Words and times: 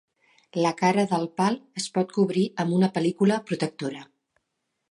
La 0.61 0.69
cara 0.79 1.03
del 1.11 1.27
pal 1.41 1.57
es 1.81 1.87
pot 1.97 2.15
cobrir 2.17 2.45
amb 2.65 2.77
una 2.79 2.89
pel·lícula 2.97 3.41
protectora. 3.51 4.05